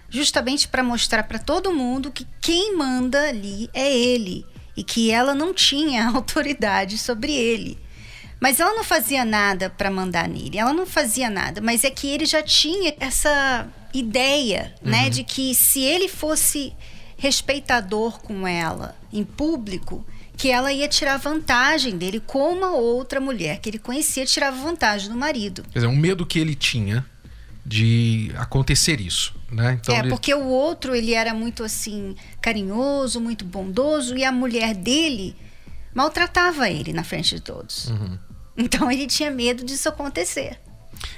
justamente 0.10 0.68
para 0.68 0.84
mostrar 0.84 1.24
para 1.24 1.40
todo 1.40 1.74
mundo 1.74 2.12
que 2.12 2.28
quem 2.42 2.75
manda 2.75 3.30
ali 3.30 3.70
é 3.74 3.92
ele 3.92 4.46
e 4.75 4.84
que 4.84 5.12
ela 5.12 5.34
não 5.34 5.54
tinha 5.54 6.08
autoridade 6.13 6.98
sobre 6.98 7.34
ele. 7.34 7.78
Mas 8.40 8.60
ela 8.60 8.74
não 8.74 8.84
fazia 8.84 9.24
nada 9.24 9.70
para 9.70 9.92
mandar 9.92 10.28
nele, 10.28 10.58
ela 10.58 10.74
não 10.74 10.86
fazia 10.86 11.30
nada, 11.30 11.62
mas 11.62 11.84
é 11.84 11.92
que 11.92 12.08
ele 12.08 12.25
já 12.25 12.42
tinha 12.42 12.96
essa 13.00 13.68
ideia, 13.94 14.74
né, 14.82 14.98
uhum. 14.98 15.04
né, 15.04 15.10
de 15.10 15.24
que 15.24 15.54
se 15.54 15.82
ele 15.82 16.08
fosse 16.08 16.74
respeitador 17.18 18.20
com 18.20 18.48
ela 18.48 18.96
em 19.13 19.24
público, 19.24 20.04
que 20.41 20.50
ela 20.50 20.74
ia 20.74 20.88
tirar 20.88 21.17
vantagem 21.17 21.95
dele, 21.95 22.19
como 22.19 22.65
a 22.65 22.71
outra 22.71 23.21
mulher 23.21 23.60
que 23.60 23.69
ele 23.69 23.77
conhecia 23.77 24.25
tirava 24.25 24.57
vantagem 24.57 25.07
do 25.07 25.15
marido. 25.15 25.62
Quer 25.71 25.77
dizer, 25.77 25.86
um 25.88 25.95
medo 25.95 26.25
que 26.25 26.39
ele 26.39 26.55
tinha 26.55 27.05
de 27.63 28.31
acontecer 28.36 29.00
isso, 29.00 29.36
né? 29.51 29.77
Então 29.79 29.93
é, 29.93 30.00
ele... 30.00 30.10
porque 30.10 30.33
o 30.33 30.48
outro, 30.48 30.95
ele 30.95 31.13
era 31.13 31.31
muito 31.31 31.63
assim, 31.63 32.15
carinhoso, 32.41 33.21
muito 33.21 33.45
bondoso, 33.45 34.17
e 34.17 34.25
a 34.25 34.31
mulher 34.31 34.74
dele 34.74 35.36
maltratava 35.93 36.67
ele 36.71 36.91
na 36.91 37.03
frente 37.03 37.36
de 37.36 37.41
todos. 37.41 37.89
Uhum. 37.89 38.17
Então 38.57 38.91
ele 38.91 39.05
tinha 39.05 39.29
medo 39.29 39.63
disso 39.63 39.89
acontecer. 39.89 40.60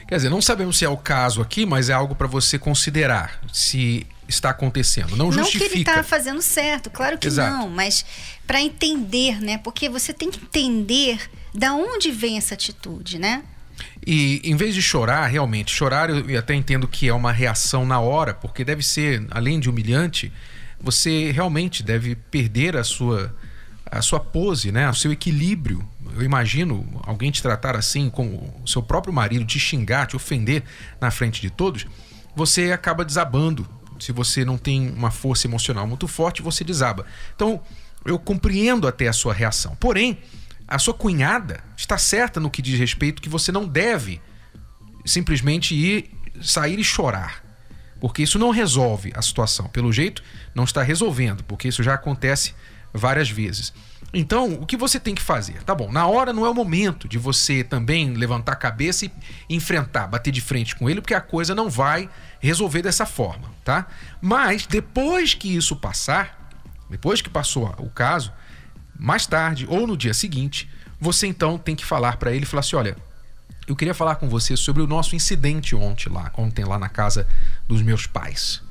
Quer 0.06 0.18
dizer, 0.18 0.30
não 0.30 0.42
sabemos 0.42 0.78
se 0.78 0.84
é 0.84 0.90
o 0.90 0.98
caso 0.98 1.42
aqui, 1.42 1.66
mas 1.66 1.90
é 1.90 1.94
algo 1.94 2.14
para 2.14 2.28
você 2.28 2.60
considerar 2.60 3.40
se 3.54 4.06
está 4.28 4.50
acontecendo. 4.50 5.16
Não, 5.16 5.26
não 5.26 5.32
justifica. 5.32 5.64
Não 5.64 5.70
que 5.70 5.76
ele 5.76 5.82
está 5.82 6.04
fazendo 6.04 6.42
certo, 6.42 6.90
claro 6.90 7.18
que 7.18 7.28
Exato. 7.28 7.52
não, 7.52 7.70
mas 7.70 8.06
para 8.46 8.62
entender, 8.62 9.42
né? 9.42 9.58
Porque 9.58 9.90
você 9.90 10.14
tem 10.14 10.30
que 10.30 10.40
entender 10.40 11.20
da 11.54 11.74
onde 11.74 12.12
vem 12.12 12.38
essa 12.38 12.54
atitude, 12.54 13.20
né? 13.20 13.44
E 14.06 14.42
em 14.44 14.56
vez 14.56 14.76
de 14.76 14.82
chorar, 14.82 15.26
realmente, 15.28 15.72
chorar 15.72 16.10
eu 16.10 16.40
até 16.40 16.54
entendo 16.54 16.88
que 16.88 17.08
é 17.08 17.14
uma 17.14 17.32
reação 17.32 17.86
na 17.86 18.00
hora, 18.00 18.34
porque 18.34 18.64
deve 18.64 18.84
ser, 18.84 19.26
além 19.32 19.60
de 19.60 19.70
humilhante, 19.70 20.32
você 20.80 21.32
realmente 21.32 21.82
deve 21.82 22.16
perder 22.16 22.76
a 22.76 22.84
sua 22.84 23.34
a 23.90 24.02
sua 24.02 24.20
pose, 24.20 24.72
né, 24.72 24.90
o 24.90 24.94
seu 24.94 25.12
equilíbrio. 25.12 25.88
Eu 26.16 26.24
imagino 26.24 27.00
alguém 27.06 27.30
te 27.30 27.44
tratar 27.44 27.76
assim, 27.76 28.10
com 28.10 28.52
o 28.64 28.68
seu 28.68 28.82
próprio 28.82 29.14
marido, 29.14 29.46
te 29.46 29.60
xingar, 29.60 30.08
te 30.08 30.16
ofender 30.16 30.64
na 31.00 31.12
frente 31.12 31.40
de 31.40 31.52
todos, 31.52 31.86
você 32.36 32.72
acaba 32.72 33.06
desabando. 33.06 33.68
Se 34.00 34.12
você 34.12 34.44
não 34.44 34.58
tem 34.58 34.90
uma 34.90 35.12
força 35.12 35.48
emocional 35.48 35.88
muito 35.88 36.08
forte, 36.08 36.42
você 36.42 36.64
desaba. 36.64 37.06
Então, 37.36 37.62
eu 38.06 38.20
compreendo 38.20 38.88
até 38.88 39.08
a 39.08 39.14
sua 39.14 39.34
reação. 39.34 39.76
Porém, 39.76 40.20
a 40.68 40.80
sua 40.80 40.94
cunhada 40.94 41.64
está 41.78 41.98
certa 41.98 42.40
no 42.40 42.50
que 42.50 42.62
diz 42.62 42.80
respeito 42.80 43.22
que 43.22 43.30
você 43.30 43.52
não 43.52 43.68
deve 43.68 44.22
simplesmente 45.06 45.76
ir 45.76 46.12
sair 46.42 46.80
e 46.80 46.84
chorar. 46.84 47.44
Porque 48.00 48.24
isso 48.24 48.38
não 48.38 48.50
resolve 48.50 49.14
a 49.16 49.22
situação. 49.22 49.68
Pelo 49.68 49.94
jeito, 49.94 50.24
não 50.54 50.66
está 50.66 50.84
resolvendo, 50.84 51.44
porque 51.44 51.68
isso 51.68 51.82
já 51.82 51.94
acontece 51.94 52.54
várias 52.94 53.30
vezes. 53.30 53.74
Então, 54.14 54.54
o 54.54 54.66
que 54.66 54.78
você 54.78 55.00
tem 55.00 55.16
que 55.16 55.22
fazer? 55.22 55.64
Tá 55.64 55.74
bom, 55.74 55.92
na 55.92 56.06
hora 56.06 56.32
não 56.32 56.46
é 56.46 56.50
o 56.50 56.54
momento 56.54 57.08
de 57.08 57.18
você 57.18 57.64
também 57.64 58.14
levantar 58.14 58.52
a 58.52 58.56
cabeça 58.56 59.06
e 59.06 59.12
enfrentar, 59.50 60.06
bater 60.06 60.32
de 60.32 60.40
frente 60.40 60.76
com 60.76 60.88
ele, 60.88 61.02
porque 61.02 61.16
a 61.16 61.22
coisa 61.22 61.56
não 61.56 61.68
vai 61.68 62.08
resolver 62.40 62.84
dessa 62.84 63.08
forma, 63.08 63.50
tá? 63.64 63.88
Mas 64.22 64.68
depois 64.68 65.34
que 65.34 65.56
isso 65.56 65.76
passar, 65.76 66.52
depois 66.92 67.22
que 67.22 67.30
passou 67.30 67.74
o 67.80 67.90
caso, 67.90 68.32
mais 69.00 69.26
tarde 69.26 69.66
ou 69.68 69.88
no 69.88 69.98
dia 69.98 70.14
seguinte, 70.14 70.70
você 71.00 71.26
então 71.26 71.58
tem 71.58 71.76
que 71.76 71.84
falar 71.84 72.18
para 72.18 72.32
ele, 72.32 72.46
falar 72.46 72.60
assim, 72.60 72.76
olha, 72.76 72.96
eu 73.68 73.76
queria 73.76 73.96
falar 73.96 74.18
com 74.18 74.30
você 74.30 74.56
sobre 74.56 74.84
o 74.84 74.88
nosso 74.88 75.16
incidente 75.16 75.76
ontem 75.76 76.10
lá, 76.10 76.32
ontem 76.38 76.64
lá 76.64 76.78
na 76.78 76.90
casa 76.90 77.28
dos 77.68 77.82
meus 77.82 78.06
pais 78.06 78.62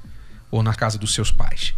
ou 0.53 0.63
na 0.63 0.75
casa 0.75 0.99
dos 0.99 1.13
seus 1.15 1.33
pais. 1.33 1.75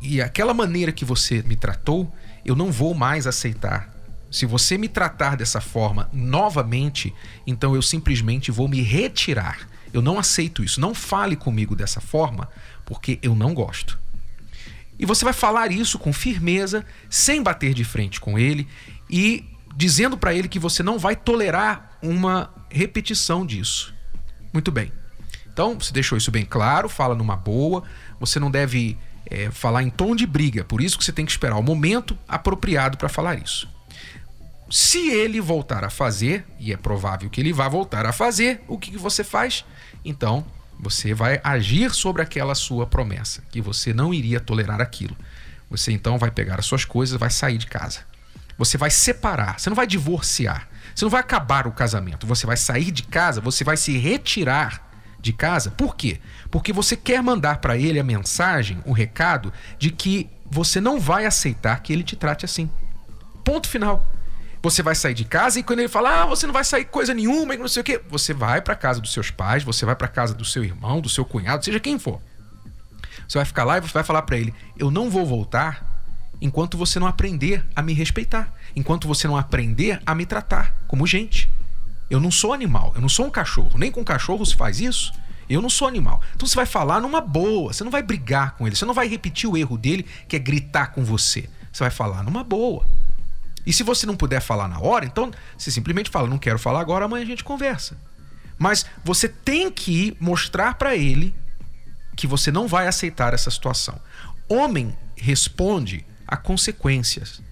E 0.00 0.20
aquela 0.20 0.52
maneira 0.52 0.90
que 0.90 1.04
você 1.04 1.42
me 1.42 1.56
tratou, 1.56 2.12
eu 2.44 2.54
não 2.54 2.70
vou 2.70 2.94
mais 2.94 3.26
aceitar. 3.26 3.90
Se 4.30 4.46
você 4.46 4.76
me 4.76 4.88
tratar 4.88 5.36
dessa 5.36 5.60
forma 5.60 6.08
novamente, 6.12 7.14
então 7.46 7.74
eu 7.74 7.82
simplesmente 7.82 8.50
vou 8.50 8.68
me 8.68 8.82
retirar. 8.82 9.68
Eu 9.92 10.02
não 10.02 10.18
aceito 10.18 10.64
isso. 10.64 10.80
Não 10.80 10.92
fale 10.92 11.36
comigo 11.36 11.76
dessa 11.76 12.00
forma, 12.00 12.48
porque 12.84 13.18
eu 13.22 13.34
não 13.34 13.54
gosto. 13.54 13.98
E 14.98 15.06
você 15.06 15.24
vai 15.24 15.32
falar 15.32 15.70
isso 15.70 15.98
com 15.98 16.12
firmeza, 16.12 16.84
sem 17.08 17.42
bater 17.42 17.74
de 17.74 17.84
frente 17.84 18.20
com 18.20 18.38
ele 18.38 18.66
e 19.08 19.44
dizendo 19.76 20.16
para 20.16 20.34
ele 20.34 20.48
que 20.48 20.58
você 20.58 20.82
não 20.82 20.98
vai 20.98 21.16
tolerar 21.16 21.98
uma 22.02 22.52
repetição 22.70 23.44
disso. 23.44 23.94
Muito 24.52 24.70
bem. 24.70 24.92
Então, 25.52 25.78
você 25.78 25.92
deixou 25.92 26.18
isso 26.18 26.30
bem 26.30 26.44
claro, 26.44 26.88
fala 26.88 27.14
numa 27.14 27.36
boa, 27.36 27.84
você 28.18 28.40
não 28.40 28.50
deve 28.50 28.98
é, 29.30 29.50
falar 29.50 29.82
em 29.82 29.90
tom 29.90 30.14
de 30.14 30.26
briga. 30.26 30.64
Por 30.64 30.80
isso 30.80 30.98
que 30.98 31.04
você 31.04 31.12
tem 31.12 31.24
que 31.24 31.32
esperar 31.32 31.56
o 31.56 31.62
momento 31.62 32.18
apropriado 32.28 32.96
para 32.96 33.08
falar 33.08 33.36
isso. 33.36 33.68
Se 34.70 35.10
ele 35.10 35.40
voltar 35.40 35.84
a 35.84 35.90
fazer, 35.90 36.44
e 36.58 36.72
é 36.72 36.76
provável 36.76 37.28
que 37.30 37.40
ele 37.40 37.52
vá 37.52 37.68
voltar 37.68 38.06
a 38.06 38.12
fazer, 38.12 38.62
o 38.66 38.78
que, 38.78 38.90
que 38.90 38.98
você 38.98 39.22
faz? 39.22 39.64
Então, 40.04 40.44
você 40.80 41.14
vai 41.14 41.40
agir 41.44 41.92
sobre 41.92 42.22
aquela 42.22 42.54
sua 42.54 42.86
promessa, 42.86 43.42
que 43.50 43.60
você 43.60 43.92
não 43.92 44.12
iria 44.12 44.40
tolerar 44.40 44.80
aquilo. 44.80 45.16
Você 45.70 45.92
então 45.92 46.18
vai 46.18 46.30
pegar 46.30 46.58
as 46.58 46.66
suas 46.66 46.84
coisas, 46.84 47.18
vai 47.18 47.30
sair 47.30 47.58
de 47.58 47.66
casa. 47.66 48.00
Você 48.56 48.78
vai 48.78 48.90
separar, 48.90 49.58
você 49.58 49.68
não 49.68 49.76
vai 49.76 49.86
divorciar, 49.86 50.68
você 50.94 51.04
não 51.04 51.10
vai 51.10 51.20
acabar 51.20 51.66
o 51.66 51.72
casamento, 51.72 52.26
você 52.26 52.46
vai 52.46 52.56
sair 52.56 52.90
de 52.90 53.02
casa, 53.02 53.40
você 53.40 53.64
vai 53.64 53.76
se 53.76 53.96
retirar 53.98 54.88
de 55.20 55.32
casa. 55.32 55.70
Por 55.70 55.96
quê? 55.96 56.20
Porque 56.54 56.72
você 56.72 56.96
quer 56.96 57.20
mandar 57.20 57.58
para 57.58 57.76
ele 57.76 57.98
a 57.98 58.04
mensagem, 58.04 58.78
o 58.86 58.92
recado 58.92 59.52
de 59.76 59.90
que 59.90 60.30
você 60.48 60.80
não 60.80 61.00
vai 61.00 61.26
aceitar 61.26 61.82
que 61.82 61.92
ele 61.92 62.04
te 62.04 62.14
trate 62.14 62.44
assim. 62.44 62.70
Ponto 63.44 63.68
final. 63.68 64.06
Você 64.62 64.80
vai 64.80 64.94
sair 64.94 65.14
de 65.14 65.24
casa 65.24 65.58
e 65.58 65.64
quando 65.64 65.80
ele 65.80 65.88
fala, 65.88 66.22
ah, 66.22 66.26
você 66.26 66.46
não 66.46 66.52
vai 66.52 66.62
sair 66.62 66.84
coisa 66.84 67.12
nenhuma 67.12 67.56
e 67.56 67.58
não 67.58 67.66
sei 67.66 67.80
o 67.80 67.84
quê, 67.84 68.00
você 68.08 68.32
vai 68.32 68.62
para 68.62 68.76
casa 68.76 69.00
dos 69.00 69.12
seus 69.12 69.32
pais, 69.32 69.64
você 69.64 69.84
vai 69.84 69.96
para 69.96 70.06
casa 70.06 70.32
do 70.32 70.44
seu 70.44 70.62
irmão, 70.62 71.00
do 71.00 71.08
seu 71.08 71.24
cunhado, 71.24 71.64
seja 71.64 71.80
quem 71.80 71.98
for. 71.98 72.22
Você 73.26 73.36
vai 73.36 73.44
ficar 73.44 73.64
lá 73.64 73.78
e 73.78 73.80
você 73.80 73.92
vai 73.92 74.04
falar 74.04 74.22
para 74.22 74.38
ele: 74.38 74.54
eu 74.78 74.92
não 74.92 75.10
vou 75.10 75.26
voltar 75.26 75.84
enquanto 76.40 76.78
você 76.78 77.00
não 77.00 77.08
aprender 77.08 77.66
a 77.74 77.82
me 77.82 77.94
respeitar, 77.94 78.54
enquanto 78.76 79.08
você 79.08 79.26
não 79.26 79.36
aprender 79.36 80.00
a 80.06 80.14
me 80.14 80.24
tratar 80.24 80.72
como 80.86 81.04
gente. 81.04 81.50
Eu 82.08 82.20
não 82.20 82.30
sou 82.30 82.52
animal, 82.52 82.92
eu 82.94 83.00
não 83.00 83.08
sou 83.08 83.26
um 83.26 83.30
cachorro. 83.30 83.72
Nem 83.76 83.90
com 83.90 84.04
cachorro 84.04 84.46
se 84.46 84.54
faz 84.54 84.78
isso. 84.78 85.12
Eu 85.48 85.60
não 85.60 85.70
sou 85.70 85.86
animal. 85.86 86.20
Então 86.34 86.46
você 86.46 86.54
vai 86.54 86.66
falar 86.66 87.00
numa 87.00 87.20
boa, 87.20 87.72
você 87.72 87.84
não 87.84 87.90
vai 87.90 88.02
brigar 88.02 88.56
com 88.56 88.66
ele, 88.66 88.76
você 88.76 88.84
não 88.84 88.94
vai 88.94 89.08
repetir 89.08 89.48
o 89.48 89.56
erro 89.56 89.76
dele, 89.76 90.06
que 90.28 90.36
é 90.36 90.38
gritar 90.38 90.88
com 90.88 91.04
você. 91.04 91.48
Você 91.72 91.80
vai 91.80 91.90
falar 91.90 92.22
numa 92.22 92.44
boa. 92.44 92.86
E 93.66 93.72
se 93.72 93.82
você 93.82 94.06
não 94.06 94.16
puder 94.16 94.40
falar 94.40 94.68
na 94.68 94.78
hora, 94.78 95.04
então 95.04 95.30
você 95.56 95.70
simplesmente 95.70 96.10
fala: 96.10 96.28
não 96.28 96.38
quero 96.38 96.58
falar 96.58 96.80
agora, 96.80 97.04
amanhã 97.04 97.22
a 97.22 97.26
gente 97.26 97.44
conversa. 97.44 97.96
Mas 98.58 98.86
você 99.02 99.28
tem 99.28 99.70
que 99.70 100.16
mostrar 100.20 100.74
para 100.74 100.94
ele 100.96 101.34
que 102.16 102.26
você 102.26 102.52
não 102.52 102.68
vai 102.68 102.86
aceitar 102.86 103.34
essa 103.34 103.50
situação. 103.50 104.00
Homem 104.48 104.96
responde 105.16 106.06
a 106.26 106.36
consequências. 106.36 107.42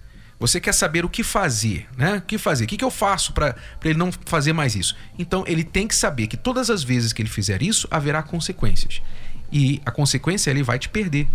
Você 0.43 0.59
quer 0.59 0.73
saber 0.73 1.05
o 1.05 1.09
que 1.09 1.23
fazer, 1.23 1.87
né? 1.95 2.17
O 2.17 2.21
que 2.21 2.37
fazer? 2.37 2.65
O 2.65 2.67
que, 2.67 2.75
que 2.75 2.83
eu 2.83 2.91
faço 2.91 3.31
para 3.31 3.55
ele 3.81 3.97
não 3.97 4.11
fazer 4.11 4.51
mais 4.51 4.75
isso? 4.75 4.93
Então 5.17 5.45
ele 5.47 5.63
tem 5.63 5.87
que 5.87 5.95
saber 5.95 6.27
que 6.27 6.35
todas 6.35 6.69
as 6.69 6.83
vezes 6.83 7.13
que 7.13 7.21
ele 7.21 7.29
fizer 7.29 7.63
isso, 7.63 7.87
haverá 7.89 8.21
consequências. 8.21 9.01
E 9.49 9.81
a 9.85 9.91
consequência 9.91 10.51
ele 10.51 10.61
vai 10.61 10.77
te 10.77 10.89
perder. 10.89 11.29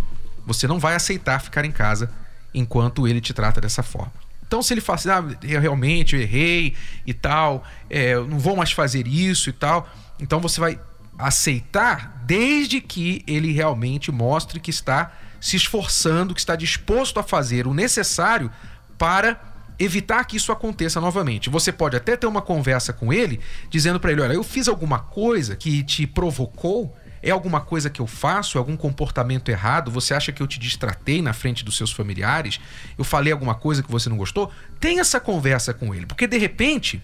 Você 0.45 0.67
não 0.67 0.77
vai 0.77 0.93
aceitar 0.93 1.41
ficar 1.41 1.65
em 1.65 1.71
casa 1.71 2.11
enquanto 2.53 3.07
ele 3.07 3.19
te 3.19 3.33
trata 3.33 3.59
dessa 3.59 3.81
forma. 3.81 4.13
Então, 4.45 4.61
se 4.61 4.75
ele 4.75 4.81
fala 4.81 4.99
assim, 4.99 5.09
ah, 5.09 5.37
eu 5.41 5.59
realmente 5.59 6.15
errei 6.15 6.75
e 7.03 7.11
tal, 7.11 7.63
é, 7.89 8.13
eu 8.13 8.27
não 8.27 8.37
vou 8.37 8.55
mais 8.55 8.71
fazer 8.71 9.07
isso 9.07 9.49
e 9.49 9.53
tal, 9.53 9.89
então 10.19 10.39
você 10.39 10.61
vai 10.61 10.79
aceitar 11.17 12.21
desde 12.27 12.79
que 12.79 13.23
ele 13.25 13.51
realmente 13.51 14.11
mostre 14.11 14.59
que 14.59 14.69
está 14.69 15.11
se 15.41 15.55
esforçando, 15.55 16.35
que 16.35 16.39
está 16.39 16.55
disposto 16.55 17.19
a 17.19 17.23
fazer 17.23 17.65
o 17.65 17.73
necessário 17.73 18.51
para 18.99 19.39
evitar 19.79 20.23
que 20.25 20.35
isso 20.35 20.51
aconteça 20.51 20.99
novamente. 20.99 21.49
Você 21.49 21.71
pode 21.71 21.95
até 21.95 22.17
ter 22.17 22.27
uma 22.27 22.41
conversa 22.41 22.91
com 22.91 23.11
ele, 23.11 23.39
dizendo 23.69 23.99
para 23.99 24.11
ele: 24.11 24.21
olha, 24.21 24.33
eu 24.33 24.43
fiz 24.43 24.67
alguma 24.67 24.99
coisa 24.99 25.55
que 25.55 25.81
te 25.81 26.05
provocou. 26.05 26.95
É 27.21 27.31
alguma 27.31 27.59
coisa 27.59 27.89
que 27.89 27.99
eu 27.99 28.07
faço? 28.07 28.57
É 28.57 28.59
algum 28.59 28.77
comportamento 28.77 29.49
errado? 29.49 29.91
Você 29.91 30.13
acha 30.13 30.31
que 30.31 30.41
eu 30.41 30.47
te 30.47 30.57
distratei 30.57 31.21
na 31.21 31.33
frente 31.33 31.65
dos 31.65 31.75
seus 31.75 31.91
familiares? 31.91 32.61
Eu 32.97 33.03
falei 33.03 33.33
alguma 33.33 33.55
coisa 33.55 33.83
que 33.83 33.91
você 33.91 34.07
não 34.07 34.15
gostou? 34.15 34.49
Tem 34.79 35.01
essa 35.01 35.19
conversa 35.19 35.73
com 35.73 35.93
ele, 35.93 36.05
porque 36.05 36.25
de 36.25 36.37
repente 36.37 37.01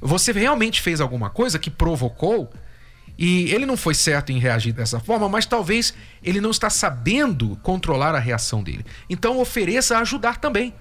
você 0.00 0.32
realmente 0.32 0.80
fez 0.80 1.02
alguma 1.02 1.28
coisa 1.28 1.58
que 1.58 1.68
provocou 1.68 2.50
e 3.18 3.52
ele 3.52 3.66
não 3.66 3.76
foi 3.76 3.92
certo 3.92 4.32
em 4.32 4.38
reagir 4.38 4.72
dessa 4.72 4.98
forma, 4.98 5.28
mas 5.28 5.44
talvez 5.44 5.92
ele 6.22 6.40
não 6.40 6.50
está 6.50 6.70
sabendo 6.70 7.58
controlar 7.62 8.14
a 8.14 8.18
reação 8.18 8.62
dele. 8.62 8.86
Então 9.08 9.38
ofereça 9.38 9.98
ajudar 9.98 10.38
também. 10.38 10.74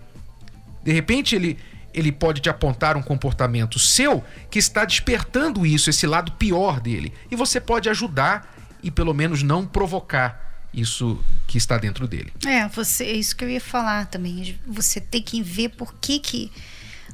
De 0.83 0.91
repente 0.91 1.35
ele 1.35 1.57
ele 1.93 2.09
pode 2.09 2.39
te 2.39 2.49
apontar 2.49 2.95
um 2.95 3.01
comportamento 3.01 3.77
seu 3.77 4.23
que 4.49 4.57
está 4.57 4.85
despertando 4.85 5.65
isso, 5.65 5.89
esse 5.89 6.07
lado 6.07 6.31
pior 6.31 6.79
dele. 6.79 7.13
E 7.29 7.35
você 7.35 7.59
pode 7.59 7.89
ajudar 7.89 8.55
e 8.81 8.89
pelo 8.89 9.13
menos 9.13 9.43
não 9.43 9.65
provocar 9.65 10.65
isso 10.73 11.21
que 11.47 11.57
está 11.57 11.77
dentro 11.77 12.07
dele. 12.07 12.31
É, 12.45 12.67
você, 12.69 13.03
é 13.03 13.11
isso 13.11 13.35
que 13.35 13.43
eu 13.43 13.49
ia 13.49 13.59
falar 13.59 14.05
também. 14.05 14.57
Você 14.65 15.01
tem 15.01 15.21
que 15.21 15.43
ver 15.43 15.69
por 15.69 15.93
que 15.95 16.19
que 16.19 16.51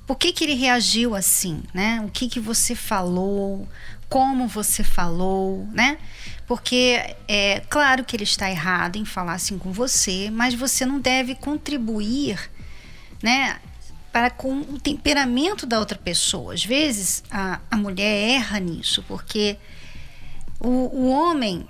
por 0.06 0.16
que, 0.16 0.32
que 0.32 0.46
ele 0.46 0.54
reagiu 0.54 1.14
assim, 1.14 1.62
né? 1.74 2.02
O 2.06 2.10
que 2.10 2.30
que 2.30 2.40
você 2.40 2.74
falou, 2.74 3.68
como 4.08 4.48
você 4.48 4.82
falou, 4.82 5.68
né? 5.74 5.98
Porque 6.48 7.16
é 7.28 7.62
claro 7.70 8.06
que 8.06 8.16
ele 8.16 8.24
está 8.24 8.50
errado 8.50 8.96
em 8.96 9.04
falar 9.04 9.34
assim 9.34 9.58
com 9.58 9.70
você, 9.74 10.30
mas 10.32 10.54
você 10.54 10.86
não 10.86 10.98
deve 10.98 11.36
contribuir, 11.36 12.40
né? 13.22 13.60
Para 14.12 14.30
com 14.30 14.60
o 14.62 14.80
temperamento 14.80 15.66
da 15.66 15.80
outra 15.80 15.98
pessoa. 15.98 16.54
Às 16.54 16.66
vezes 16.66 17.24
a, 17.30 17.60
a 17.70 17.78
mulher 17.78 18.32
erra 18.32 18.60
nisso, 18.60 19.04
porque 19.08 19.58
o, 20.60 20.70
o 20.70 21.10
homem 21.10 21.68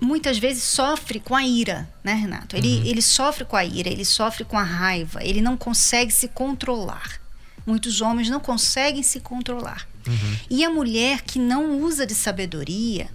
muitas 0.00 0.38
vezes 0.38 0.62
sofre 0.62 1.20
com 1.20 1.34
a 1.34 1.44
ira, 1.44 1.88
né, 2.02 2.14
Renato? 2.14 2.56
Ele, 2.56 2.78
uhum. 2.78 2.86
ele 2.86 3.02
sofre 3.02 3.44
com 3.44 3.56
a 3.56 3.64
ira, 3.64 3.88
ele 3.88 4.04
sofre 4.04 4.44
com 4.44 4.58
a 4.58 4.62
raiva, 4.62 5.22
ele 5.22 5.42
não 5.42 5.56
consegue 5.56 6.10
se 6.10 6.28
controlar. 6.28 7.20
Muitos 7.66 8.00
homens 8.00 8.30
não 8.30 8.40
conseguem 8.40 9.02
se 9.02 9.20
controlar. 9.20 9.86
Uhum. 10.06 10.36
E 10.48 10.64
a 10.64 10.70
mulher 10.70 11.20
que 11.22 11.38
não 11.38 11.80
usa 11.82 12.06
de 12.06 12.14
sabedoria, 12.14 13.08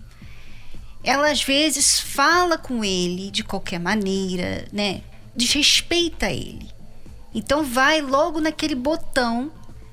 ela 1.04 1.32
às 1.32 1.44
vezes 1.44 2.00
fala 2.00 2.58
com 2.58 2.84
ele 2.84 3.32
de 3.32 3.44
qualquer 3.44 3.80
maneira, 3.80 4.68
né? 4.72 5.02
Desrespeita 5.36 6.32
ele. 6.32 6.70
Então 7.36 7.63
vai 7.65 8.00
logo 8.00 8.39
naquele 8.39 8.75
botão 8.75 9.51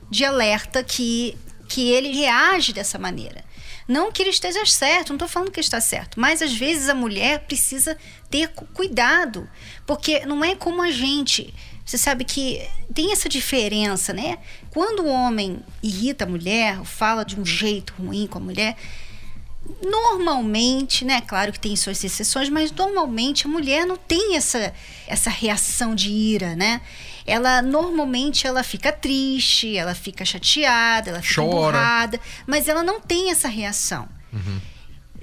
de 0.08 0.25
alerta 0.25 0.84
que, 0.84 1.37
que 1.68 1.90
ele 1.90 2.12
reage 2.12 2.72
dessa 2.72 3.00
maneira. 3.00 3.44
Não 3.88 4.12
que 4.12 4.22
ele 4.22 4.30
esteja 4.30 4.64
certo, 4.64 5.08
não 5.08 5.16
estou 5.16 5.28
falando 5.28 5.50
que 5.50 5.58
está 5.58 5.80
certo, 5.80 6.20
mas 6.20 6.40
às 6.40 6.54
vezes 6.54 6.88
a 6.88 6.94
mulher 6.94 7.40
precisa 7.40 7.99
ter 8.30 8.49
cuidado, 8.72 9.49
porque 9.84 10.25
não 10.25 10.44
é 10.44 10.54
como 10.54 10.80
a 10.80 10.92
gente. 10.92 11.52
Você 11.84 11.99
sabe 11.99 12.25
que 12.25 12.64
tem 12.94 13.11
essa 13.11 13.28
diferença, 13.28 14.12
né? 14.12 14.38
Quando 14.70 15.02
o 15.02 15.08
homem 15.08 15.58
irrita 15.82 16.25
a 16.25 16.28
mulher, 16.28 16.84
fala 16.84 17.25
de 17.25 17.38
um 17.38 17.44
jeito 17.44 17.92
ruim 17.99 18.28
com 18.28 18.38
a 18.38 18.40
mulher, 18.40 18.76
normalmente, 19.82 21.04
né? 21.04 21.20
Claro 21.20 21.52
que 21.52 21.58
tem 21.58 21.75
suas 21.75 22.02
exceções, 22.04 22.49
mas 22.49 22.70
normalmente 22.70 23.46
a 23.46 23.50
mulher 23.50 23.84
não 23.84 23.96
tem 23.96 24.37
essa, 24.37 24.72
essa 25.08 25.28
reação 25.28 25.92
de 25.92 26.08
ira, 26.08 26.54
né? 26.54 26.80
Ela 27.26 27.62
normalmente 27.62 28.47
ela 28.47 28.62
fica 28.62 28.93
triste, 28.93 29.76
ela 29.76 29.95
fica 29.95 30.25
chateada, 30.25 31.11
ela 31.11 31.23
fica 31.23 31.43
Chora. 31.43 32.21
mas 32.47 32.69
ela 32.69 32.83
não 32.83 33.00
tem 33.00 33.31
essa 33.31 33.49
reação. 33.49 34.09
Uhum. 34.33 34.61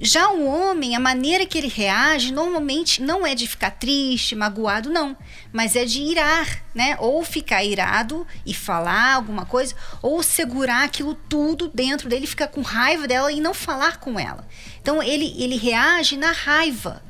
Já 0.02 0.30
o 0.30 0.46
homem, 0.46 0.96
a 0.96 1.00
maneira 1.00 1.44
que 1.44 1.58
ele 1.58 1.68
reage, 1.68 2.32
normalmente 2.32 3.02
não 3.02 3.26
é 3.26 3.34
de 3.34 3.46
ficar 3.46 3.72
triste, 3.72 4.34
magoado, 4.34 4.88
não. 4.88 5.14
Mas 5.52 5.76
é 5.76 5.84
de 5.84 6.00
irar, 6.00 6.64
né? 6.74 6.96
Ou 6.98 7.22
ficar 7.22 7.62
irado 7.62 8.26
e 8.46 8.54
falar 8.54 9.16
alguma 9.16 9.44
coisa, 9.44 9.74
ou 10.00 10.22
segurar 10.22 10.84
aquilo 10.84 11.12
tudo 11.12 11.68
dentro 11.68 12.08
dele, 12.08 12.26
ficar 12.26 12.48
com 12.48 12.62
raiva 12.62 13.06
dela 13.06 13.30
e 13.30 13.42
não 13.42 13.52
falar 13.52 13.98
com 13.98 14.18
ela. 14.18 14.48
Então 14.80 15.02
ele, 15.02 15.34
ele 15.36 15.58
reage 15.58 16.16
na 16.16 16.32
raiva 16.32 17.02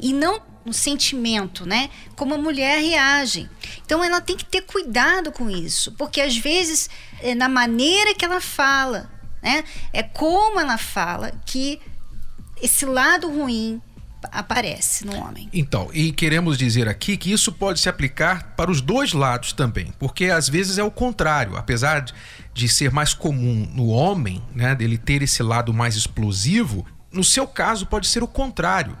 e 0.00 0.14
não 0.14 0.40
no 0.64 0.72
sentimento, 0.72 1.64
né? 1.64 1.90
Como 2.16 2.34
a 2.34 2.38
mulher 2.38 2.80
reage. 2.80 3.48
Então 3.84 4.04
ela 4.04 4.20
tem 4.20 4.36
que 4.36 4.44
ter 4.44 4.62
cuidado 4.62 5.32
com 5.32 5.50
isso, 5.50 5.92
porque 5.92 6.20
às 6.20 6.36
vezes 6.36 6.90
é 7.20 7.34
na 7.34 7.48
maneira 7.48 8.14
que 8.14 8.24
ela 8.24 8.40
fala, 8.40 9.10
né? 9.42 9.64
É 9.92 10.02
como 10.02 10.60
ela 10.60 10.78
fala 10.78 11.32
que 11.46 11.80
esse 12.62 12.84
lado 12.84 13.30
ruim 13.30 13.80
aparece 14.30 15.06
no 15.06 15.16
homem. 15.16 15.48
Então, 15.52 15.88
e 15.92 16.12
queremos 16.12 16.58
dizer 16.58 16.88
aqui 16.88 17.16
que 17.16 17.32
isso 17.32 17.52
pode 17.52 17.80
se 17.80 17.88
aplicar 17.88 18.54
para 18.54 18.70
os 18.70 18.80
dois 18.80 19.12
lados 19.12 19.52
também, 19.52 19.92
porque 19.98 20.26
às 20.26 20.48
vezes 20.48 20.78
é 20.78 20.84
o 20.84 20.90
contrário, 20.90 21.56
apesar 21.56 22.00
de, 22.00 22.12
de 22.52 22.68
ser 22.68 22.90
mais 22.90 23.14
comum 23.14 23.66
no 23.74 23.88
homem, 23.88 24.42
né, 24.54 24.74
dele 24.74 24.98
ter 24.98 25.22
esse 25.22 25.42
lado 25.42 25.72
mais 25.72 25.96
explosivo, 25.96 26.86
no 27.10 27.24
seu 27.24 27.46
caso 27.46 27.86
pode 27.86 28.06
ser 28.06 28.22
o 28.22 28.28
contrário. 28.28 28.96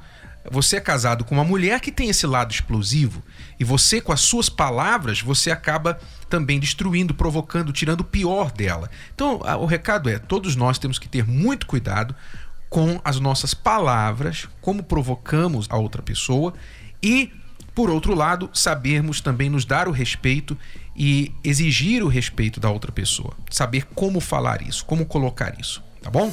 Você 0.50 0.76
é 0.76 0.80
casado 0.80 1.24
com 1.24 1.34
uma 1.34 1.44
mulher 1.44 1.80
que 1.80 1.92
tem 1.92 2.08
esse 2.08 2.26
lado 2.26 2.52
explosivo 2.52 3.22
e 3.58 3.64
você 3.64 4.00
com 4.00 4.12
as 4.12 4.20
suas 4.20 4.48
palavras 4.48 5.20
você 5.20 5.50
acaba 5.50 5.98
também 6.28 6.58
destruindo, 6.58 7.12
provocando, 7.14 7.72
tirando 7.72 8.00
o 8.00 8.04
pior 8.04 8.50
dela. 8.50 8.90
Então, 9.14 9.40
o 9.60 9.66
recado 9.66 10.08
é: 10.08 10.18
todos 10.18 10.56
nós 10.56 10.78
temos 10.78 10.98
que 10.98 11.08
ter 11.08 11.26
muito 11.26 11.66
cuidado 11.66 12.14
com 12.70 13.00
as 13.04 13.18
nossas 13.18 13.52
palavras, 13.52 14.48
como 14.60 14.82
provocamos 14.82 15.66
a 15.68 15.76
outra 15.76 16.00
pessoa 16.00 16.54
e, 17.02 17.32
por 17.74 17.90
outro 17.90 18.14
lado, 18.14 18.48
sabermos 18.54 19.20
também 19.20 19.50
nos 19.50 19.64
dar 19.64 19.88
o 19.88 19.92
respeito 19.92 20.56
e 20.96 21.34
exigir 21.42 22.02
o 22.02 22.08
respeito 22.08 22.60
da 22.60 22.70
outra 22.70 22.92
pessoa. 22.92 23.34
Saber 23.50 23.86
como 23.94 24.20
falar 24.20 24.62
isso, 24.62 24.84
como 24.84 25.04
colocar 25.04 25.58
isso, 25.58 25.82
tá 26.00 26.10
bom? 26.10 26.32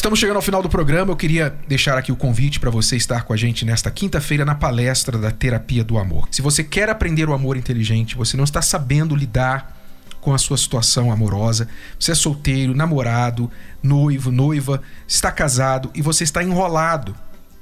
Estamos 0.00 0.18
chegando 0.18 0.36
ao 0.36 0.42
final 0.42 0.62
do 0.62 0.68
programa. 0.70 1.12
Eu 1.12 1.16
queria 1.16 1.54
deixar 1.68 1.98
aqui 1.98 2.10
o 2.10 2.16
convite 2.16 2.58
para 2.58 2.70
você 2.70 2.96
estar 2.96 3.24
com 3.24 3.34
a 3.34 3.36
gente 3.36 3.66
nesta 3.66 3.90
quinta-feira 3.90 4.46
na 4.46 4.54
palestra 4.54 5.18
da 5.18 5.30
Terapia 5.30 5.84
do 5.84 5.98
Amor. 5.98 6.26
Se 6.30 6.40
você 6.40 6.64
quer 6.64 6.88
aprender 6.88 7.28
o 7.28 7.34
amor 7.34 7.54
inteligente, 7.54 8.16
você 8.16 8.34
não 8.34 8.44
está 8.44 8.62
sabendo 8.62 9.14
lidar 9.14 9.78
com 10.18 10.32
a 10.32 10.38
sua 10.38 10.56
situação 10.56 11.12
amorosa. 11.12 11.68
Você 11.98 12.12
é 12.12 12.14
solteiro, 12.14 12.74
namorado, 12.74 13.50
noivo, 13.82 14.32
noiva, 14.32 14.80
está 15.06 15.30
casado 15.30 15.90
e 15.94 16.00
você 16.00 16.24
está 16.24 16.42
enrolado. 16.42 17.14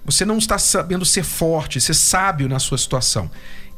Você 0.04 0.24
não 0.24 0.38
está 0.38 0.58
sabendo 0.58 1.04
ser 1.04 1.24
forte, 1.24 1.80
ser 1.80 1.94
sábio 1.94 2.48
na 2.48 2.60
sua 2.60 2.78
situação. 2.78 3.28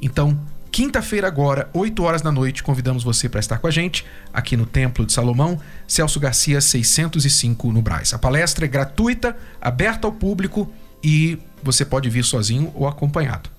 Então, 0.02 0.38
quinta-feira 0.70 1.26
agora, 1.26 1.68
8 1.72 2.02
horas 2.02 2.22
da 2.22 2.30
noite, 2.32 2.62
convidamos 2.62 3.02
você 3.02 3.28
para 3.28 3.40
estar 3.40 3.58
com 3.58 3.66
a 3.66 3.70
gente 3.70 4.04
aqui 4.32 4.56
no 4.56 4.66
Templo 4.66 5.04
de 5.04 5.12
Salomão, 5.12 5.58
Celso 5.86 6.20
Garcia 6.20 6.60
605 6.60 7.72
no 7.72 7.82
Braz. 7.82 8.14
A 8.14 8.18
palestra 8.18 8.64
é 8.64 8.68
gratuita, 8.68 9.36
aberta 9.60 10.06
ao 10.06 10.12
público 10.12 10.70
e 11.02 11.38
você 11.62 11.84
pode 11.84 12.08
vir 12.08 12.24
sozinho 12.24 12.72
ou 12.74 12.86
acompanhado. 12.86 13.50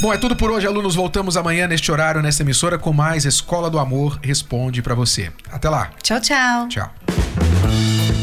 Bom, 0.00 0.14
é 0.14 0.16
tudo 0.16 0.34
por 0.34 0.50
hoje, 0.50 0.66
alunos. 0.66 0.94
Voltamos 0.94 1.36
amanhã 1.36 1.66
neste 1.66 1.92
horário, 1.92 2.22
nesta 2.22 2.42
emissora, 2.42 2.78
com 2.78 2.90
mais 2.90 3.26
Escola 3.26 3.68
do 3.68 3.78
Amor 3.78 4.18
Responde 4.22 4.80
para 4.80 4.94
você. 4.94 5.30
Até 5.52 5.68
lá. 5.68 5.90
Tchau, 6.02 6.20
tchau. 6.20 6.68
Tchau. 6.68 6.90